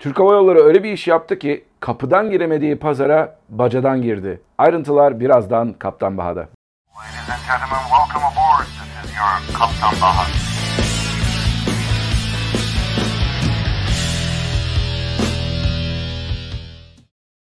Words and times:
Türk 0.00 0.18
Hava 0.18 0.32
Yolları 0.32 0.58
öyle 0.58 0.82
bir 0.82 0.92
iş 0.92 1.08
yaptı 1.08 1.38
ki 1.38 1.64
kapıdan 1.80 2.30
giremediği 2.30 2.78
pazara 2.78 3.38
bacadan 3.48 4.02
girdi. 4.02 4.40
Ayrıntılar 4.58 5.20
birazdan 5.20 5.72
Kaptan 5.72 6.18
Baha'da. 6.18 6.40
Ladies 6.40 7.30
and 7.30 7.40
gentlemen, 7.48 7.82
welcome 7.90 8.24
aboard. 8.26 8.66
This 8.66 9.10
is 9.10 9.16
your 9.16 9.58
Kaptan 9.58 10.00
Baha. 10.02 10.50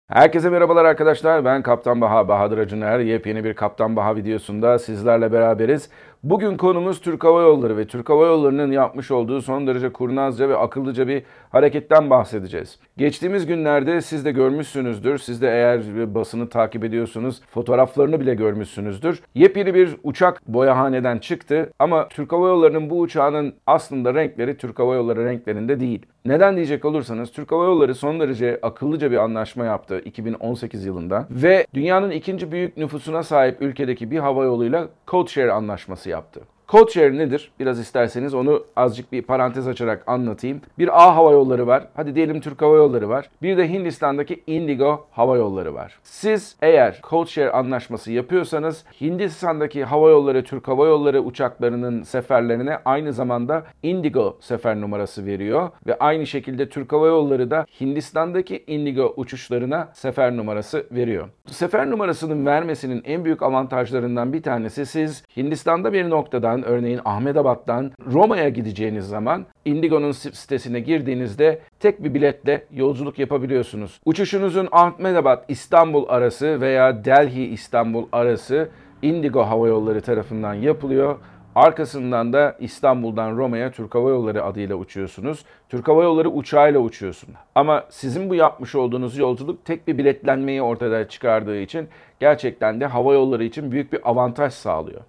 Herkese 0.09 0.51
merhabalar 0.51 0.85
arkadaşlar. 0.85 1.45
Ben 1.45 1.63
Kaptan 1.63 2.01
Baha, 2.01 2.29
Bahadır 2.29 2.59
Acuner. 2.59 2.99
Yepyeni 2.99 3.45
bir 3.45 3.55
Kaptan 3.55 3.97
Baha 3.97 4.17
videosunda 4.17 4.79
sizlerle 4.79 5.33
beraberiz. 5.33 5.91
Bugün 6.25 6.57
konumuz 6.57 7.01
Türk 7.01 7.25
Hava 7.25 7.43
Yolları 7.43 7.77
ve 7.77 7.87
Türk 7.87 8.09
Hava 8.09 8.27
Yolları'nın 8.27 8.73
yapmış 8.73 9.11
olduğu 9.11 9.43
son 9.43 9.67
derece 9.67 9.93
kurnazca 9.93 10.49
ve 10.49 10.57
akıllıca 10.57 11.09
bir 11.09 11.23
hareketten 11.51 12.11
bahsedeceğiz. 12.11 12.79
Geçtiğimiz 12.97 13.47
günlerde 13.47 14.01
siz 14.01 14.25
de 14.25 14.33
görmüşsünüzdür. 14.33 15.19
Siz 15.19 15.43
de 15.43 15.49
eğer 15.49 16.15
basını 16.15 16.49
takip 16.49 16.85
ediyorsunuz, 16.85 17.41
fotoğraflarını 17.51 18.21
bile 18.21 18.35
görmüşsünüzdür. 18.35 19.23
Yepyeni 19.35 19.75
bir 19.75 19.97
uçak 20.03 20.49
boyahaneden 20.49 21.19
çıktı 21.19 21.73
ama 21.79 22.09
Türk 22.09 22.33
Hava 22.33 22.49
Yolları'nın 22.49 22.91
bu 22.91 23.01
uçağının 23.01 23.55
aslında 23.67 24.15
renkleri 24.15 24.57
Türk 24.57 24.79
Hava 24.79 24.95
Yolları 24.95 25.25
renklerinde 25.25 25.81
değil. 25.81 26.07
Neden 26.25 26.57
diyecek 26.57 26.85
olursanız 26.85 27.33
Türk 27.33 27.53
Hava 27.53 27.65
Yolları 27.65 27.95
son 27.95 28.21
derece 28.21 28.59
akıllıca 28.63 29.11
bir 29.11 29.17
anlaşma 29.17 29.65
yaptı 29.65 30.03
2018 30.05 30.85
yılında 30.85 31.27
ve 31.31 31.67
dünyanın 31.75 32.11
ikinci 32.11 32.53
büyük 32.53 32.77
nüfusuna 32.77 33.23
sahip 33.23 33.63
ülkedeki 33.63 34.11
bir 34.11 34.19
hava 34.19 34.45
yoluyla 34.45 34.89
Codeshare 35.07 35.53
anlaşması 35.53 36.11
yaptı. 36.11 36.41
Codeshare 36.69 37.19
nedir? 37.19 37.51
Biraz 37.61 37.81
isterseniz 37.81 38.35
onu 38.35 38.65
azıcık 38.77 39.13
bir 39.13 39.23
parantez 39.23 39.69
açarak 39.69 40.03
anlatayım. 40.07 40.61
Bir 40.79 41.03
A 41.03 41.17
hava 41.17 41.33
yolları 41.33 41.67
var. 41.67 41.89
Hadi 41.95 42.15
diyelim 42.15 42.41
Türk 42.41 42.63
Hava 42.63 42.77
Yolları 42.77 43.09
var. 43.09 43.31
Bir 43.43 43.57
de 43.57 43.73
Hindistan'daki 43.73 44.43
Indigo 44.47 45.07
hava 45.11 45.37
yolları 45.37 45.75
var. 45.75 45.99
Siz 46.03 46.57
eğer 46.63 47.01
Codeshare 47.11 47.51
anlaşması 47.51 48.13
yapıyorsanız 48.13 48.85
Hindistan'daki 49.01 49.85
hava 49.85 50.11
yolları 50.11 50.45
Türk 50.45 50.69
Hava 50.69 50.87
Yolları 50.87 51.21
uçaklarının 51.21 52.03
seferlerine 52.03 52.79
aynı 52.85 53.13
zamanda 53.13 53.65
Indigo 53.83 54.39
sefer 54.41 54.81
numarası 54.81 55.27
veriyor 55.27 55.71
ve 55.87 55.99
aynı 55.99 56.27
şekilde 56.27 56.69
Türk 56.69 56.93
Hava 56.93 57.07
Yolları 57.07 57.51
da 57.51 57.67
Hindistan'daki 57.81 58.65
Indigo 58.67 59.15
uçuşlarına 59.17 59.89
sefer 59.93 60.37
numarası 60.37 60.87
veriyor. 60.91 61.29
Sefer 61.47 61.91
numarasının 61.91 62.47
vermesinin 62.47 63.03
en 63.05 63.25
büyük 63.25 63.43
avantajlarından 63.43 64.33
bir 64.33 64.43
tanesi 64.43 64.87
siz 64.87 65.25
Hindistan'da 65.37 65.93
bir 65.93 66.11
noktadan 66.11 66.54
örneğin 66.63 67.01
Ahmedabad'dan 67.05 67.93
Roma'ya 68.07 68.49
gideceğiniz 68.49 69.09
zaman 69.09 69.47
Indigo'nun 69.65 70.13
sitesine 70.13 70.81
girdiğinizde 70.81 71.59
tek 71.81 72.05
bir 72.05 72.15
biletle 72.15 72.65
yolculuk 72.73 73.19
yapabiliyorsunuz. 73.19 74.01
Uçuşunuzun 74.05 74.69
Ahmedabad 74.73 75.45
İstanbul 75.49 76.05
arası 76.09 76.61
veya 76.61 77.05
Delhi 77.05 77.45
İstanbul 77.45 78.07
arası 78.13 78.69
Indigo 79.03 79.43
Hava 79.43 79.69
Yolları 79.69 80.01
tarafından 80.01 80.55
yapılıyor. 80.55 81.19
Arkasından 81.55 82.33
da 82.33 82.57
İstanbul'dan 82.61 83.37
Roma'ya 83.37 83.71
Türk 83.71 83.95
Hava 83.95 84.11
Yolları 84.11 84.45
adıyla 84.45 84.77
uçuyorsunuz. 84.77 85.45
Türk 85.69 85.89
Hava 85.89 86.03
Yolları 86.03 86.31
uçağıyla 86.31 86.81
uçuyorsun. 86.81 87.31
Ama 87.55 87.85
sizin 87.91 88.31
bu 88.31 88.35
yapmış 88.35 88.75
olduğunuz 88.75 89.19
yolculuk 89.19 89.65
tek 89.65 89.89
bir 89.89 89.99
biletlenmeyi 89.99 90.63
ortada 90.63 91.09
çıkardığı 91.09 91.59
için 91.59 91.89
gerçekten 92.21 92.81
de 92.81 92.87
hava 92.87 93.15
yolları 93.15 93.45
için 93.45 93.73
büyük 93.73 93.93
bir 93.93 94.11
avantaj 94.11 94.53
sağlıyor. 94.53 95.01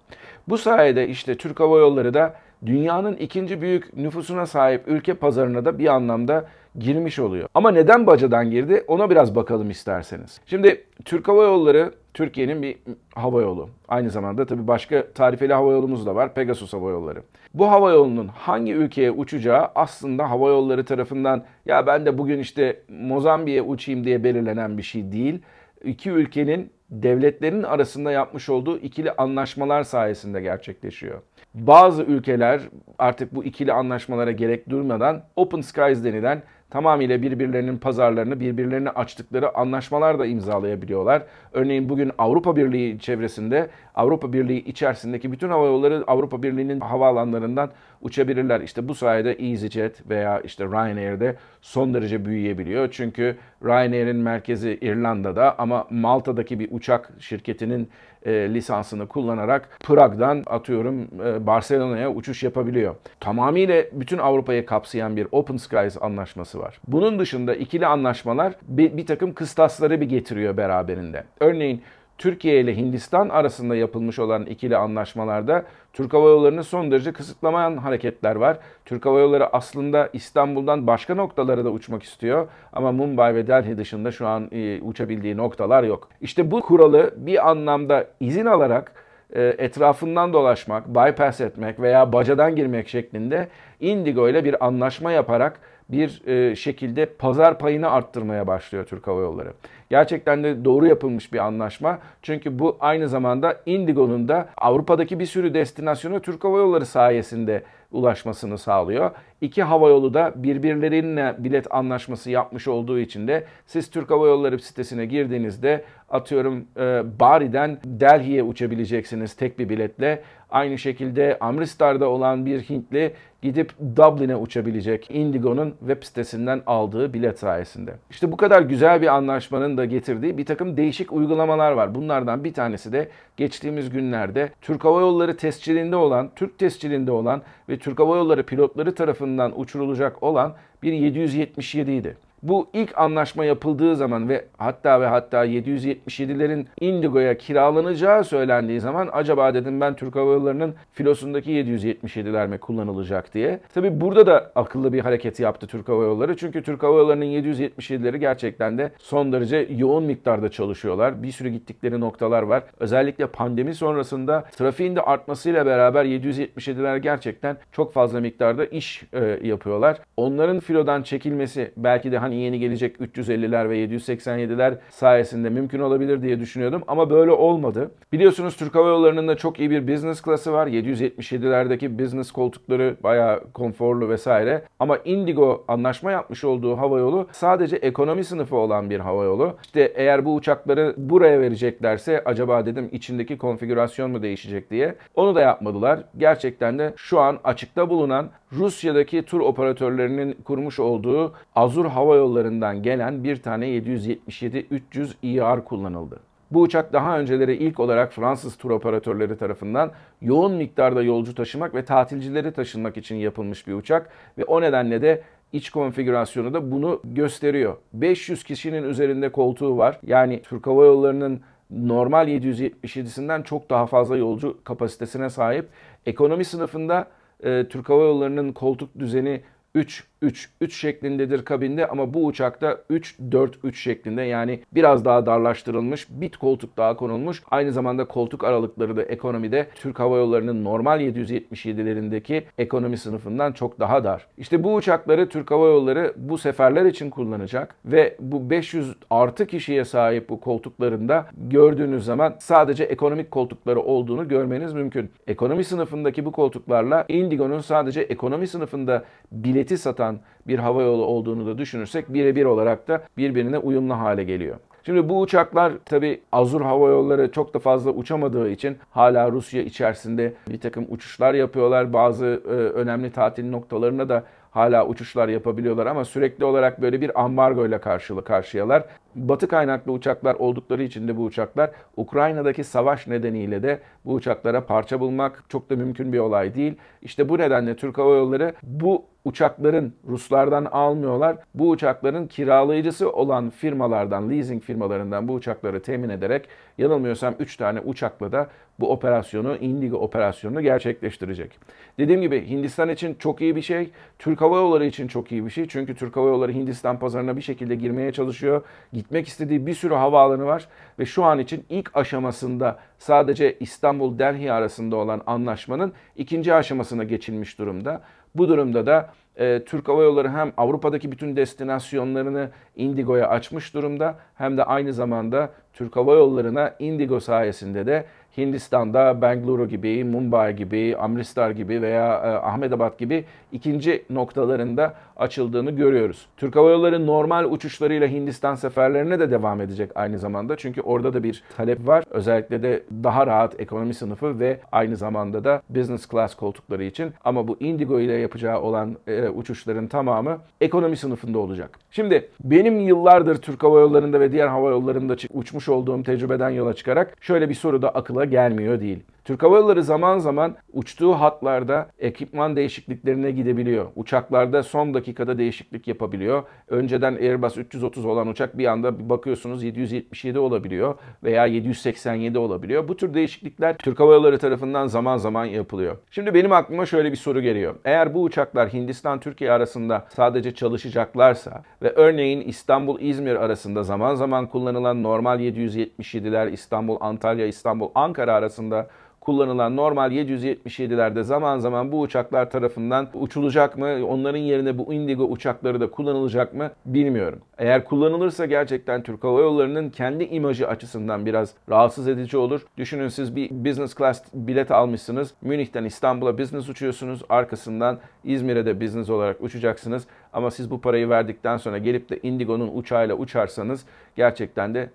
Bu 0.48 0.58
sayede 0.58 1.08
işte 1.08 1.34
Türk 1.34 1.60
Hava 1.60 1.78
Yolları 1.78 2.14
da 2.14 2.34
dünyanın 2.66 3.16
ikinci 3.16 3.60
büyük 3.60 3.96
nüfusuna 3.96 4.46
sahip 4.46 4.88
ülke 4.88 5.14
pazarına 5.14 5.64
da 5.64 5.78
bir 5.78 5.86
anlamda 5.86 6.44
girmiş 6.78 7.18
oluyor. 7.18 7.48
Ama 7.54 7.70
neden 7.70 8.06
bacadan 8.06 8.50
girdi 8.50 8.84
ona 8.86 9.10
biraz 9.10 9.34
bakalım 9.34 9.70
isterseniz. 9.70 10.40
Şimdi 10.46 10.84
Türk 11.04 11.28
Hava 11.28 11.44
Yolları 11.44 11.92
Türkiye'nin 12.14 12.62
bir 12.62 12.76
hava 13.14 13.42
yolu. 13.42 13.68
Aynı 13.88 14.10
zamanda 14.10 14.46
tabii 14.46 14.66
başka 14.66 15.12
tarifeli 15.12 15.52
hava 15.52 15.72
yolumuz 15.72 16.06
da 16.06 16.14
var. 16.14 16.34
Pegasus 16.34 16.72
Hava 16.72 16.90
Yolları. 16.90 17.22
Bu 17.54 17.70
hava 17.70 17.90
yolunun 17.90 18.28
hangi 18.28 18.72
ülkeye 18.72 19.10
uçacağı 19.10 19.70
aslında 19.74 20.30
hava 20.30 20.48
yolları 20.48 20.84
tarafından 20.84 21.44
ya 21.66 21.86
ben 21.86 22.06
de 22.06 22.18
bugün 22.18 22.38
işte 22.38 22.82
Mozambik'e 22.88 23.62
uçayım 23.62 24.04
diye 24.04 24.24
belirlenen 24.24 24.78
bir 24.78 24.82
şey 24.82 25.12
değil. 25.12 25.42
İki 25.86 26.10
ülkenin 26.10 26.70
devletlerin 26.90 27.62
arasında 27.62 28.12
yapmış 28.12 28.48
olduğu 28.48 28.78
ikili 28.78 29.12
anlaşmalar 29.12 29.82
sayesinde 29.82 30.40
gerçekleşiyor. 30.40 31.22
Bazı 31.54 32.02
ülkeler 32.02 32.60
artık 32.98 33.34
bu 33.34 33.44
ikili 33.44 33.72
anlaşmalara 33.72 34.32
gerek 34.32 34.68
durmadan 34.68 35.24
Open 35.36 35.60
Skies 35.60 36.04
denilen 36.04 36.42
tamamıyla 36.70 37.22
birbirlerinin 37.22 37.78
pazarlarını 37.78 38.40
birbirlerine 38.40 38.90
açtıkları 38.90 39.58
anlaşmalar 39.58 40.18
da 40.18 40.26
imzalayabiliyorlar. 40.26 41.22
Örneğin 41.52 41.88
bugün 41.88 42.12
Avrupa 42.18 42.56
Birliği 42.56 42.98
çevresinde 42.98 43.70
Avrupa 43.94 44.32
Birliği 44.32 44.64
içerisindeki 44.64 45.32
bütün 45.32 45.48
hava 45.48 45.66
yolları 45.66 46.04
Avrupa 46.06 46.42
Birliği'nin 46.42 46.80
havaalanlarından 46.80 47.70
uçabilirler. 48.00 48.60
İşte 48.60 48.88
bu 48.88 48.94
sayede 48.94 49.32
EasyJet 49.32 50.10
veya 50.10 50.40
işte 50.40 50.64
Ryanair'de 50.64 51.36
son 51.60 51.94
derece 51.94 52.24
büyüyebiliyor. 52.24 52.88
Çünkü 52.90 53.36
Ryanair'in 53.64 54.16
merkezi 54.16 54.78
İrlanda'da 54.80 55.58
ama 55.58 55.86
Malta'daki 55.90 56.60
bir 56.60 56.68
uçak 56.70 57.10
şirketinin 57.18 57.88
e, 58.22 58.32
lisansını 58.32 59.06
kullanarak 59.06 59.68
Prag'dan 59.80 60.42
atıyorum 60.46 61.08
e, 61.24 61.46
Barcelona'ya 61.46 62.12
uçuş 62.12 62.42
yapabiliyor. 62.42 62.94
Tamamıyla 63.20 63.84
bütün 63.92 64.18
Avrupa'yı 64.18 64.66
kapsayan 64.66 65.16
bir 65.16 65.26
Open 65.32 65.56
Skies 65.56 66.02
anlaşması 66.02 66.58
var. 66.58 66.80
Bunun 66.88 67.18
dışında 67.18 67.54
ikili 67.54 67.86
anlaşmalar 67.86 68.54
bir, 68.62 68.96
bir 68.96 69.06
takım 69.06 69.34
kıstasları 69.34 70.00
bir 70.00 70.08
getiriyor 70.08 70.56
beraberinde. 70.56 71.24
Örneğin 71.40 71.82
Türkiye 72.18 72.60
ile 72.60 72.76
Hindistan 72.76 73.28
arasında 73.28 73.76
yapılmış 73.76 74.18
olan 74.18 74.46
ikili 74.46 74.76
anlaşmalarda 74.76 75.64
Türk 75.92 76.14
Hava 76.14 76.28
Yolları'nı 76.28 76.64
son 76.64 76.90
derece 76.90 77.12
kısıtlamayan 77.12 77.76
hareketler 77.76 78.36
var. 78.36 78.58
Türk 78.84 79.06
Hava 79.06 79.20
Yolları 79.20 79.56
aslında 79.56 80.08
İstanbul'dan 80.12 80.86
başka 80.86 81.14
noktalara 81.14 81.64
da 81.64 81.70
uçmak 81.70 82.02
istiyor 82.02 82.48
ama 82.72 82.92
Mumbai 82.92 83.34
ve 83.34 83.46
Delhi 83.46 83.78
dışında 83.78 84.12
şu 84.12 84.26
an 84.26 84.48
e, 84.52 84.80
uçabildiği 84.80 85.36
noktalar 85.36 85.82
yok. 85.82 86.08
İşte 86.20 86.50
bu 86.50 86.60
kuralı 86.60 87.14
bir 87.16 87.50
anlamda 87.50 88.06
izin 88.20 88.46
alarak 88.46 88.92
e, 89.34 89.42
etrafından 89.58 90.32
dolaşmak, 90.32 90.88
bypass 90.88 91.40
etmek 91.40 91.80
veya 91.80 92.12
bacadan 92.12 92.56
girmek 92.56 92.88
şeklinde 92.88 93.48
Indigo 93.80 94.28
ile 94.28 94.44
bir 94.44 94.66
anlaşma 94.66 95.12
yaparak 95.12 95.60
bir 95.88 96.26
e, 96.26 96.56
şekilde 96.56 97.06
pazar 97.06 97.58
payını 97.58 97.90
arttırmaya 97.90 98.46
başlıyor 98.46 98.86
Türk 98.86 99.06
Hava 99.06 99.20
Yolları. 99.20 99.52
Gerçekten 99.90 100.44
de 100.44 100.64
doğru 100.64 100.86
yapılmış 100.86 101.32
bir 101.32 101.38
anlaşma. 101.38 101.98
Çünkü 102.22 102.58
bu 102.58 102.76
aynı 102.80 103.08
zamanda 103.08 103.60
Indigo'nun 103.66 104.28
da 104.28 104.48
Avrupa'daki 104.56 105.18
bir 105.18 105.26
sürü 105.26 105.54
destinasyona 105.54 106.20
Türk 106.20 106.44
Hava 106.44 106.58
Yolları 106.58 106.86
sayesinde 106.86 107.62
ulaşmasını 107.92 108.58
sağlıyor. 108.58 109.10
İki 109.40 109.62
hava 109.62 109.88
yolu 109.88 110.14
da 110.14 110.32
birbirlerinle 110.36 111.34
bilet 111.38 111.74
anlaşması 111.74 112.30
yapmış 112.30 112.68
olduğu 112.68 112.98
için 112.98 113.28
de 113.28 113.44
siz 113.66 113.90
Türk 113.90 114.10
Hava 114.10 114.26
Yolları 114.26 114.58
sitesine 114.58 115.06
girdiğinizde 115.06 115.84
atıyorum 116.10 116.64
e, 116.76 117.02
Bari'den 117.20 117.78
Delhi'ye 117.84 118.42
uçabileceksiniz 118.42 119.34
tek 119.34 119.58
bir 119.58 119.68
biletle. 119.68 120.22
Aynı 120.50 120.78
şekilde 120.78 121.38
Amritsar'da 121.40 122.08
olan 122.08 122.46
bir 122.46 122.60
Hintli 122.60 123.12
gidip 123.42 123.72
Dublin'e 123.96 124.36
uçabilecek 124.36 125.10
Indigo'nun 125.10 125.74
web 125.78 126.02
sitesinden 126.02 126.62
aldığı 126.66 127.14
bilet 127.14 127.38
sayesinde. 127.38 127.94
İşte 128.10 128.32
bu 128.32 128.36
kadar 128.36 128.62
güzel 128.62 129.02
bir 129.02 129.06
anlaşmanın 129.06 129.76
da 129.76 129.84
getirdiği 129.84 130.38
bir 130.38 130.46
takım 130.46 130.76
değişik 130.76 131.12
uygulamalar 131.12 131.72
var. 131.72 131.94
Bunlardan 131.94 132.44
bir 132.44 132.54
tanesi 132.54 132.92
de 132.92 133.08
geçtiğimiz 133.36 133.90
günlerde 133.90 134.50
Türk 134.60 134.84
Hava 134.84 135.00
Yolları 135.00 135.36
tescilinde 135.36 135.96
olan, 135.96 136.30
Türk 136.36 136.58
tescilinde 136.58 137.12
olan 137.12 137.42
ve 137.68 137.78
Türk 137.78 137.98
Hava 137.98 138.16
Yolları 138.16 138.42
pilotları 138.42 138.94
tarafından 138.94 139.25
uçurulacak 139.56 140.22
olan 140.22 140.54
bir 140.82 140.92
777 140.92 141.92
idi. 141.92 142.16
Bu 142.42 142.68
ilk 142.72 142.98
anlaşma 142.98 143.44
yapıldığı 143.44 143.96
zaman 143.96 144.28
ve 144.28 144.44
hatta 144.58 145.00
ve 145.00 145.06
hatta 145.06 145.46
777'lerin 145.46 146.66
Indigo'ya 146.80 147.38
kiralanacağı 147.38 148.24
söylendiği 148.24 148.80
zaman 148.80 149.08
acaba 149.12 149.54
dedim 149.54 149.80
ben 149.80 149.96
Türk 149.96 150.16
Hava 150.16 150.32
Yolları'nın 150.32 150.74
filosundaki 150.92 151.50
777'ler 151.50 152.48
mi 152.48 152.58
kullanılacak 152.58 153.34
diye. 153.34 153.60
Tabi 153.74 154.00
burada 154.00 154.26
da 154.26 154.52
akıllı 154.54 154.92
bir 154.92 155.00
hareket 155.00 155.40
yaptı 155.40 155.66
Türk 155.66 155.88
Hava 155.88 156.04
Yolları. 156.04 156.36
Çünkü 156.36 156.62
Türk 156.62 156.82
Hava 156.82 156.98
Yolları'nın 156.98 157.24
777'leri 157.24 158.16
gerçekten 158.16 158.78
de 158.78 158.90
son 158.98 159.32
derece 159.32 159.68
yoğun 159.76 160.04
miktarda 160.04 160.50
çalışıyorlar. 160.50 161.22
Bir 161.22 161.32
sürü 161.32 161.48
gittikleri 161.48 162.00
noktalar 162.00 162.42
var. 162.42 162.62
Özellikle 162.80 163.26
pandemi 163.26 163.74
sonrasında 163.74 164.42
trafiğin 164.42 164.96
de 164.96 165.02
artmasıyla 165.02 165.66
beraber 165.66 166.04
777'ler 166.04 166.98
gerçekten 166.98 167.56
çok 167.72 167.92
fazla 167.92 168.20
miktarda 168.20 168.64
iş 168.66 169.02
e, 169.12 169.40
yapıyorlar. 169.42 169.98
Onların 170.16 170.60
filodan 170.60 171.02
çekilmesi 171.02 171.72
belki 171.76 172.12
de 172.12 172.18
hani 172.26 172.36
yeni 172.36 172.58
gelecek 172.58 172.96
350'ler 172.96 173.70
ve 173.70 173.84
787'ler 173.84 174.74
sayesinde 174.90 175.50
mümkün 175.50 175.80
olabilir 175.80 176.22
diye 176.22 176.40
düşünüyordum 176.40 176.82
ama 176.86 177.10
böyle 177.10 177.30
olmadı. 177.30 177.90
Biliyorsunuz 178.12 178.56
Türk 178.56 178.74
Hava 178.74 178.88
Yolları'nın 178.88 179.28
da 179.28 179.36
çok 179.36 179.60
iyi 179.60 179.70
bir 179.70 179.88
business 179.94 180.22
klası 180.22 180.52
var. 180.52 180.66
777'lerdeki 180.66 181.98
business 181.98 182.30
koltukları 182.30 182.96
bayağı 183.02 183.52
konforlu 183.52 184.08
vesaire. 184.08 184.62
Ama 184.80 184.98
Indigo 185.04 185.64
anlaşma 185.68 186.12
yapmış 186.12 186.44
olduğu 186.44 186.78
hava 186.78 186.98
yolu 186.98 187.26
sadece 187.32 187.76
ekonomi 187.76 188.24
sınıfı 188.24 188.56
olan 188.56 188.90
bir 188.90 189.00
hava 189.00 189.24
yolu. 189.24 189.56
İşte 189.62 189.92
eğer 189.94 190.24
bu 190.24 190.34
uçakları 190.34 190.94
buraya 190.96 191.40
vereceklerse 191.40 192.22
acaba 192.24 192.66
dedim 192.66 192.88
içindeki 192.92 193.38
konfigürasyon 193.38 194.10
mu 194.10 194.22
değişecek 194.22 194.70
diye. 194.70 194.94
Onu 195.14 195.34
da 195.34 195.40
yapmadılar. 195.40 196.00
Gerçekten 196.18 196.78
de 196.78 196.92
şu 196.96 197.20
an 197.20 197.38
açıkta 197.44 197.90
bulunan 197.90 198.30
Rusya'daki 198.52 199.22
tur 199.22 199.40
operatörlerinin 199.40 200.32
kurmuş 200.44 200.80
olduğu 200.80 201.34
Azur 201.54 201.86
Hava 201.86 202.15
Yolları'ndan 202.16 202.82
gelen 202.82 203.24
bir 203.24 203.36
tane 203.36 203.66
777-300 203.66 205.12
IR 205.22 205.64
kullanıldı. 205.64 206.20
Bu 206.50 206.60
uçak 206.60 206.92
daha 206.92 207.18
önceleri 207.18 207.56
ilk 207.56 207.80
olarak 207.80 208.12
Fransız 208.12 208.56
tur 208.56 208.70
operatörleri 208.70 209.36
tarafından 209.38 209.92
yoğun 210.22 210.54
miktarda 210.54 211.02
yolcu 211.02 211.34
taşımak 211.34 211.74
ve 211.74 211.84
tatilcileri 211.84 212.52
taşınmak 212.52 212.96
için 212.96 213.16
yapılmış 213.16 213.66
bir 213.66 213.74
uçak 213.74 214.10
ve 214.38 214.44
o 214.44 214.60
nedenle 214.60 215.02
de 215.02 215.22
iç 215.52 215.70
konfigürasyonu 215.70 216.54
da 216.54 216.70
bunu 216.70 217.00
gösteriyor. 217.04 217.76
500 217.92 218.44
kişinin 218.44 218.82
üzerinde 218.82 219.28
koltuğu 219.32 219.78
var. 219.78 220.00
Yani 220.06 220.42
Türk 220.42 220.66
Hava 220.66 220.84
Yolları'nın 220.84 221.40
normal 221.70 222.28
777'sinden 222.28 223.42
çok 223.42 223.70
daha 223.70 223.86
fazla 223.86 224.16
yolcu 224.16 224.58
kapasitesine 224.64 225.30
sahip. 225.30 225.68
Ekonomi 226.06 226.44
sınıfında 226.44 227.06
e, 227.44 227.66
Türk 227.68 227.88
Hava 227.88 228.02
Yolları'nın 228.02 228.52
koltuk 228.52 228.98
düzeni 228.98 229.40
3 229.74 230.04
3 230.22 230.50
3 230.60 230.76
şeklindedir 230.76 231.44
kabinde 231.44 231.86
ama 231.88 232.14
bu 232.14 232.26
uçakta 232.26 232.78
3 232.90 233.18
4 233.32 233.58
3 233.64 233.82
şeklinde 233.82 234.22
yani 234.22 234.60
biraz 234.72 235.04
daha 235.04 235.26
darlaştırılmış, 235.26 236.06
bit 236.10 236.36
koltuk 236.36 236.76
daha 236.76 236.96
konulmuş. 236.96 237.42
Aynı 237.50 237.72
zamanda 237.72 238.04
koltuk 238.04 238.44
aralıkları 238.44 238.96
da 238.96 239.02
ekonomide 239.02 239.66
Türk 239.74 240.00
Hava 240.00 240.16
Yolları'nın 240.16 240.64
normal 240.64 241.00
777'lerindeki 241.00 242.42
ekonomi 242.58 242.98
sınıfından 242.98 243.52
çok 243.52 243.80
daha 243.80 244.04
dar. 244.04 244.26
İşte 244.38 244.64
bu 244.64 244.74
uçakları 244.74 245.28
Türk 245.28 245.50
Hava 245.50 245.66
Yolları 245.66 246.14
bu 246.16 246.38
seferler 246.38 246.84
için 246.84 247.10
kullanacak 247.10 247.74
ve 247.84 248.16
bu 248.20 248.50
500 248.50 248.94
artı 249.10 249.46
kişiye 249.46 249.84
sahip 249.84 250.28
bu 250.28 250.40
koltuklarında 250.40 251.26
gördüğünüz 251.36 252.04
zaman 252.04 252.36
sadece 252.38 252.84
ekonomik 252.84 253.30
koltukları 253.30 253.80
olduğunu 253.80 254.28
görmeniz 254.28 254.72
mümkün. 254.72 255.10
Ekonomi 255.26 255.64
sınıfındaki 255.64 256.24
bu 256.24 256.32
koltuklarla 256.32 257.04
Indigo'nun 257.08 257.60
sadece 257.60 258.00
ekonomi 258.00 258.46
sınıfında 258.46 259.04
bileti 259.32 259.78
satan 259.78 260.05
bir 260.46 260.58
hava 260.58 260.82
yolu 260.82 261.04
olduğunu 261.04 261.46
da 261.46 261.58
düşünürsek 261.58 262.14
birebir 262.14 262.44
olarak 262.44 262.88
da 262.88 263.02
birbirine 263.16 263.58
uyumlu 263.58 263.98
hale 263.98 264.24
geliyor. 264.24 264.56
Şimdi 264.86 265.08
bu 265.08 265.20
uçaklar 265.20 265.72
tabi 265.84 266.20
Azur 266.32 266.60
Hava 266.60 266.88
Yolları 266.88 267.32
çok 267.32 267.54
da 267.54 267.58
fazla 267.58 267.90
uçamadığı 267.90 268.50
için 268.50 268.76
hala 268.90 269.32
Rusya 269.32 269.62
içerisinde 269.62 270.32
bir 270.48 270.60
takım 270.60 270.86
uçuşlar 270.88 271.34
yapıyorlar. 271.34 271.92
Bazı 271.92 272.26
e, 272.26 272.50
önemli 272.50 273.12
tatil 273.12 273.50
noktalarına 273.50 274.08
da 274.08 274.24
hala 274.50 274.86
uçuşlar 274.86 275.28
yapabiliyorlar 275.28 275.86
ama 275.86 276.04
sürekli 276.04 276.44
olarak 276.44 276.82
böyle 276.82 277.00
bir 277.00 277.20
ambargo 277.24 277.66
ile 277.66 277.78
karşılı 277.78 278.24
karşıyalar. 278.24 278.84
Batı 279.16 279.48
kaynaklı 279.48 279.92
uçaklar 279.92 280.34
oldukları 280.34 280.82
için 280.82 281.08
de 281.08 281.16
bu 281.16 281.24
uçaklar 281.24 281.70
Ukrayna'daki 281.96 282.64
savaş 282.64 283.06
nedeniyle 283.06 283.62
de 283.62 283.80
bu 284.04 284.14
uçaklara 284.14 284.66
parça 284.66 285.00
bulmak 285.00 285.44
çok 285.48 285.70
da 285.70 285.76
mümkün 285.76 286.12
bir 286.12 286.18
olay 286.18 286.54
değil. 286.54 286.74
İşte 287.02 287.28
bu 287.28 287.38
nedenle 287.38 287.76
Türk 287.76 287.98
Hava 287.98 288.14
Yolları 288.14 288.54
bu 288.62 289.04
uçakların 289.24 289.92
Ruslardan 290.08 290.64
almıyorlar. 290.64 291.36
Bu 291.54 291.70
uçakların 291.70 292.26
kiralayıcısı 292.26 293.12
olan 293.12 293.50
firmalardan, 293.50 294.30
leasing 294.30 294.62
firmalarından 294.62 295.28
bu 295.28 295.32
uçakları 295.32 295.82
temin 295.82 296.08
ederek 296.08 296.48
yanılmıyorsam 296.78 297.34
3 297.38 297.56
tane 297.56 297.80
uçakla 297.80 298.32
da 298.32 298.48
bu 298.80 298.92
operasyonu, 298.92 299.56
Indigo 299.56 299.96
operasyonunu 299.96 300.60
gerçekleştirecek. 300.60 301.58
Dediğim 301.98 302.22
gibi 302.22 302.48
Hindistan 302.48 302.88
için 302.88 303.14
çok 303.14 303.40
iyi 303.40 303.56
bir 303.56 303.62
şey. 303.62 303.90
Türk 304.18 304.40
Hava 304.40 304.56
Yolları 304.56 304.86
için 304.86 305.08
çok 305.08 305.32
iyi 305.32 305.44
bir 305.44 305.50
şey. 305.50 305.68
Çünkü 305.68 305.94
Türk 305.94 306.16
Hava 306.16 306.28
Yolları 306.28 306.52
Hindistan 306.52 306.98
pazarına 306.98 307.36
bir 307.36 307.42
şekilde 307.42 307.74
girmeye 307.74 308.12
çalışıyor. 308.12 308.62
Gitmek 309.06 309.28
istediği 309.28 309.66
bir 309.66 309.74
sürü 309.74 309.94
havaalanı 309.94 310.46
var 310.46 310.68
ve 310.98 311.06
şu 311.06 311.24
an 311.24 311.38
için 311.38 311.64
ilk 311.68 311.96
aşamasında 311.96 312.78
sadece 312.98 313.56
İstanbul-Delhi 313.60 314.52
arasında 314.52 314.96
olan 314.96 315.22
anlaşmanın 315.26 315.92
ikinci 316.16 316.54
aşamasına 316.54 317.04
geçilmiş 317.04 317.58
durumda. 317.58 318.02
Bu 318.34 318.48
durumda 318.48 318.86
da 318.86 319.10
e, 319.36 319.64
Türk 319.64 319.88
Hava 319.88 320.02
Yolları 320.02 320.30
hem 320.30 320.52
Avrupa'daki 320.56 321.12
bütün 321.12 321.36
destinasyonlarını 321.36 322.50
Indigo'ya 322.76 323.28
açmış 323.28 323.74
durumda 323.74 324.18
hem 324.34 324.56
de 324.56 324.64
aynı 324.64 324.92
zamanda 324.92 325.50
Türk 325.72 325.96
Hava 325.96 326.14
Yolları'na 326.14 326.74
Indigo 326.78 327.20
sayesinde 327.20 327.86
de 327.86 328.04
Hindistan'da 328.36 329.22
Bengaluru 329.22 329.68
gibi, 329.68 330.04
Mumbai 330.04 330.56
gibi, 330.56 330.96
Amritsar 330.96 331.50
gibi 331.50 331.82
veya 331.82 332.06
e, 332.06 332.28
Ahmedabad 332.28 332.98
gibi 332.98 333.24
ikinci 333.52 334.04
noktalarında 334.10 334.94
açıldığını 335.16 335.70
görüyoruz. 335.70 336.26
Türk 336.36 336.56
Hava 336.56 336.70
Yolları 336.70 337.06
normal 337.06 337.44
uçuşlarıyla 337.44 338.08
Hindistan 338.08 338.54
seferlerine 338.54 339.20
de 339.20 339.30
devam 339.30 339.60
edecek 339.60 339.90
aynı 339.94 340.18
zamanda. 340.18 340.56
Çünkü 340.56 340.80
orada 340.80 341.12
da 341.12 341.22
bir 341.22 341.42
talep 341.56 341.86
var. 341.86 342.04
Özellikle 342.10 342.62
de 342.62 342.82
daha 343.04 343.26
rahat 343.26 343.60
ekonomi 343.60 343.94
sınıfı 343.94 344.40
ve 344.40 344.60
aynı 344.72 344.96
zamanda 344.96 345.44
da 345.44 345.62
business 345.70 346.08
class 346.08 346.34
koltukları 346.34 346.84
için. 346.84 347.12
Ama 347.24 347.48
bu 347.48 347.56
Indigo 347.60 348.00
ile 348.00 348.12
yapacağı 348.12 348.60
olan 348.60 348.96
e, 349.06 349.28
uçuşların 349.28 349.86
tamamı 349.86 350.38
ekonomi 350.60 350.96
sınıfında 350.96 351.38
olacak. 351.38 351.78
Şimdi 351.90 352.28
benim 352.44 352.80
yıllardır 352.80 353.36
Türk 353.36 353.62
Hava 353.62 353.80
Yolları'nda 353.80 354.20
ve 354.20 354.32
diğer 354.32 354.48
hava 354.48 354.70
yollarında 354.70 355.16
uçmuş 355.34 355.68
olduğum 355.68 356.02
tecrübeden 356.02 356.50
yola 356.50 356.74
çıkarak 356.74 357.16
şöyle 357.20 357.48
bir 357.48 357.54
soru 357.54 357.82
da 357.82 357.90
akıla 357.90 358.25
gelmiyor 358.30 358.80
değil. 358.80 359.02
Türk 359.26 359.42
Hava 359.42 359.56
Yolları 359.56 359.82
zaman 359.82 360.18
zaman 360.18 360.56
uçtuğu 360.72 361.14
hatlarda 361.14 361.88
ekipman 361.98 362.56
değişikliklerine 362.56 363.30
gidebiliyor. 363.30 363.86
Uçaklarda 363.96 364.62
son 364.62 364.94
dakikada 364.94 365.38
değişiklik 365.38 365.88
yapabiliyor. 365.88 366.42
Önceden 366.68 367.14
Airbus 367.14 367.58
330 367.58 368.04
olan 368.04 368.28
uçak 368.28 368.58
bir 368.58 368.66
anda 368.66 369.08
bakıyorsunuz 369.08 369.62
777 369.62 370.38
olabiliyor 370.38 370.94
veya 371.24 371.46
787 371.46 372.38
olabiliyor. 372.38 372.88
Bu 372.88 372.96
tür 372.96 373.14
değişiklikler 373.14 373.76
Türk 373.78 374.00
Hava 374.00 374.14
Yolları 374.14 374.38
tarafından 374.38 374.86
zaman 374.86 375.16
zaman 375.16 375.44
yapılıyor. 375.44 375.96
Şimdi 376.10 376.34
benim 376.34 376.52
aklıma 376.52 376.86
şöyle 376.86 377.12
bir 377.12 377.16
soru 377.16 377.40
geliyor. 377.40 377.74
Eğer 377.84 378.14
bu 378.14 378.22
uçaklar 378.22 378.72
Hindistan-Türkiye 378.72 379.52
arasında 379.52 380.06
sadece 380.16 380.54
çalışacaklarsa 380.54 381.62
ve 381.82 381.92
örneğin 381.92 382.40
İstanbul-İzmir 382.40 383.36
arasında 383.36 383.82
zaman 383.82 384.14
zaman 384.14 384.46
kullanılan 384.46 385.02
normal 385.02 385.40
777'ler 385.40 386.50
İstanbul-Antalya, 386.50 387.46
İstanbul-Ankara 387.46 388.34
arasında 388.34 388.86
kullanılan 389.26 389.76
normal 389.76 390.12
777'lerde 390.12 391.22
zaman 391.22 391.58
zaman 391.58 391.92
bu 391.92 392.00
uçaklar 392.00 392.50
tarafından 392.50 393.08
uçulacak 393.14 393.78
mı? 393.78 394.06
Onların 394.08 394.38
yerine 394.38 394.78
bu 394.78 394.94
Indigo 394.94 395.24
uçakları 395.24 395.80
da 395.80 395.90
kullanılacak 395.90 396.54
mı? 396.54 396.70
Bilmiyorum. 396.86 397.38
Eğer 397.58 397.84
kullanılırsa 397.84 398.46
gerçekten 398.46 399.02
Türk 399.02 399.24
Hava 399.24 399.40
Yolları'nın 399.40 399.90
kendi 399.90 400.24
imajı 400.24 400.68
açısından 400.68 401.26
biraz 401.26 401.54
rahatsız 401.68 402.08
edici 402.08 402.36
olur. 402.36 402.66
Düşünün 402.76 403.08
siz 403.08 403.36
bir 403.36 403.50
business 403.50 403.94
class 403.94 404.22
bilet 404.34 404.70
almışsınız. 404.70 405.34
Münih'ten 405.42 405.84
İstanbul'a 405.84 406.38
business 406.38 406.68
uçuyorsunuz. 406.68 407.22
Arkasından 407.28 407.98
İzmir'e 408.24 408.66
de 408.66 408.80
business 408.80 409.10
olarak 409.10 409.42
uçacaksınız. 409.42 410.06
Ama 410.32 410.50
siz 410.50 410.70
bu 410.70 410.80
parayı 410.80 411.08
verdikten 411.08 411.56
sonra 411.56 411.78
gelip 411.78 412.10
de 412.10 412.20
Indigo'nun 412.22 412.70
uçağıyla 412.74 413.14
uçarsanız 413.14 413.84
gerçekten 414.16 414.74
de 414.74 414.90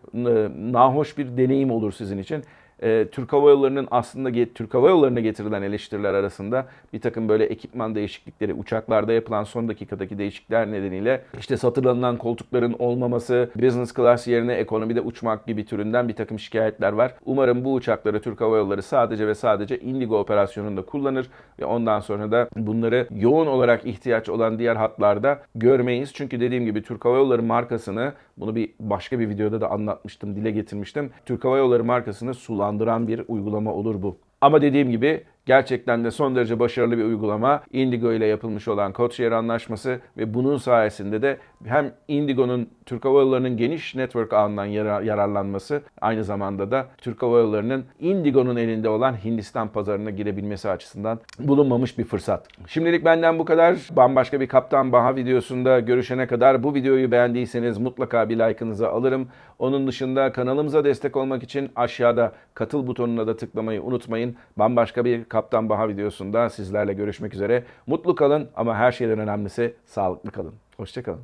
nahoş 0.71 1.17
bir 1.17 1.37
deneyim 1.37 1.71
olur 1.71 1.91
sizin 1.91 2.17
için 2.17 2.43
e, 2.81 3.07
Türk 3.11 3.33
Hava 3.33 3.49
Yolları'nın 3.49 3.87
aslında 3.91 4.53
Türk 4.53 4.73
Hava 4.73 4.89
Yolları'na 4.89 5.19
getirilen 5.19 5.61
eleştiriler 5.61 6.13
arasında 6.13 6.65
bir 6.93 7.01
takım 7.01 7.29
böyle 7.29 7.45
ekipman 7.45 7.95
değişiklikleri, 7.95 8.53
uçaklarda 8.53 9.13
yapılan 9.13 9.43
son 9.43 9.67
dakikadaki 9.67 10.17
değişiklikler 10.17 10.71
nedeniyle 10.71 11.21
işte 11.39 11.57
satılanılan 11.57 12.17
koltukların 12.17 12.75
olmaması, 12.79 13.49
business 13.55 13.93
class 13.93 14.27
yerine 14.27 14.53
ekonomide 14.53 15.01
uçmak 15.01 15.47
gibi 15.47 15.65
türünden 15.65 16.07
bir 16.07 16.15
takım 16.15 16.39
şikayetler 16.39 16.93
var. 16.93 17.13
Umarım 17.25 17.65
bu 17.65 17.73
uçakları 17.73 18.21
Türk 18.21 18.41
Hava 18.41 18.57
Yolları 18.57 18.81
sadece 18.81 19.27
ve 19.27 19.35
sadece 19.35 19.79
Indigo 19.79 20.19
operasyonunda 20.19 20.81
kullanır 20.81 21.27
ve 21.59 21.65
ondan 21.65 21.99
sonra 21.99 22.31
da 22.31 22.49
bunları 22.55 23.07
yoğun 23.15 23.47
olarak 23.47 23.85
ihtiyaç 23.85 24.29
olan 24.29 24.59
diğer 24.59 24.75
hatlarda 24.75 25.39
görmeyiz. 25.55 26.13
Çünkü 26.13 26.39
dediğim 26.39 26.65
gibi 26.65 26.83
Türk 26.83 27.05
Hava 27.05 27.17
Yolları 27.17 27.43
markasını 27.43 28.13
bunu 28.37 28.55
bir 28.55 28.69
başka 28.79 29.19
bir 29.19 29.29
videoda 29.29 29.61
da 29.61 29.71
anlatmıştım, 29.71 30.35
dile 30.35 30.51
getirmiştim. 30.51 31.11
Türk 31.25 31.45
Hava 31.45 31.57
Yolları 31.57 31.83
markasını 31.83 32.33
sulandıran 32.71 33.07
bir 33.07 33.21
uygulama 33.27 33.73
olur 33.73 34.01
bu. 34.01 34.17
Ama 34.41 34.61
dediğim 34.61 34.91
gibi 34.91 35.23
Gerçekten 35.45 36.03
de 36.03 36.11
son 36.11 36.35
derece 36.35 36.59
başarılı 36.59 36.97
bir 36.97 37.03
uygulama. 37.03 37.63
Indigo 37.71 38.13
ile 38.13 38.25
yapılmış 38.25 38.67
olan 38.67 38.93
codeshare 38.93 39.35
anlaşması 39.35 39.99
ve 40.17 40.33
bunun 40.33 40.57
sayesinde 40.57 41.21
de 41.21 41.37
hem 41.65 41.93
Indigo'nun 42.07 42.69
Türk 42.85 43.05
Hava 43.05 43.19
Yolları'nın 43.19 43.57
geniş 43.57 43.95
network 43.95 44.33
ağından 44.33 44.65
yara- 44.65 45.01
yararlanması 45.01 45.81
aynı 46.01 46.23
zamanda 46.23 46.71
da 46.71 46.85
Türk 46.97 47.21
Hava 47.21 47.39
Yolları'nın 47.39 47.85
Indigo'nun 47.99 48.55
elinde 48.55 48.89
olan 48.89 49.13
Hindistan 49.25 49.67
pazarına 49.67 50.09
girebilmesi 50.09 50.69
açısından 50.69 51.19
bulunmamış 51.39 51.97
bir 51.97 52.03
fırsat. 52.03 52.47
Şimdilik 52.67 53.05
benden 53.05 53.39
bu 53.39 53.45
kadar. 53.45 53.75
Bambaşka 53.91 54.39
bir 54.39 54.47
Kaptan 54.47 54.91
Baha 54.91 55.15
videosunda 55.15 55.79
görüşene 55.79 56.27
kadar 56.27 56.63
bu 56.63 56.75
videoyu 56.75 57.11
beğendiyseniz 57.11 57.77
mutlaka 57.77 58.29
bir 58.29 58.39
like'ınızı 58.39 58.89
alırım. 58.89 59.27
Onun 59.59 59.87
dışında 59.87 60.31
kanalımıza 60.31 60.83
destek 60.83 61.17
olmak 61.17 61.43
için 61.43 61.69
aşağıda 61.75 62.31
katıl 62.53 62.87
butonuna 62.87 63.27
da 63.27 63.37
tıklamayı 63.37 63.83
unutmayın. 63.83 64.35
Bambaşka 64.57 65.05
bir 65.05 65.23
Kaptan 65.31 65.69
Baha 65.69 65.87
videosunda 65.87 66.49
sizlerle 66.49 66.93
görüşmek 66.93 67.33
üzere. 67.33 67.63
Mutlu 67.87 68.15
kalın 68.15 68.49
ama 68.55 68.75
her 68.75 68.91
şeyden 68.91 69.19
önemlisi 69.19 69.75
sağlıklı 69.85 70.31
kalın. 70.31 70.53
Hoşçakalın. 70.77 71.21